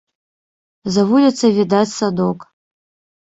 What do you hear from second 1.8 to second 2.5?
садок.